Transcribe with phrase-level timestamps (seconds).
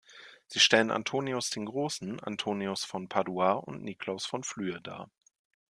[0.47, 5.11] Sie stellen Antonius den Grossen, Antonius von Padua und Niklaus von Flüe dar.